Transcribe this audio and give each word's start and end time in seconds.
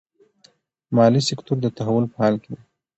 مالي 0.95 1.21
سکتور 1.29 1.57
د 1.61 1.67
تحول 1.77 2.05
په 2.11 2.17
حال 2.21 2.35
کې 2.43 2.49
دی. 2.55 2.63